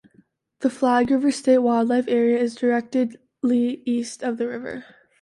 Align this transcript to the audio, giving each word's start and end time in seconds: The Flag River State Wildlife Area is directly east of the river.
The 0.61 0.71
Flag 0.71 1.11
River 1.11 1.29
State 1.29 1.59
Wildlife 1.59 2.05
Area 2.07 2.39
is 2.39 2.55
directly 2.55 3.19
east 3.85 4.23
of 4.23 4.39
the 4.39 4.47
river. 4.47 4.83